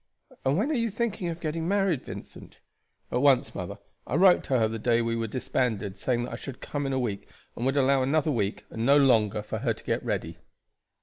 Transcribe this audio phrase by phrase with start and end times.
[0.43, 2.57] "And when are you thinking of getting married, Vincent?"
[3.11, 3.77] "At once, mother.
[4.07, 6.93] I wrote to her the day we were disbanded saying that I should come in
[6.93, 10.39] a week, and would allow another week and no longer for her to get ready."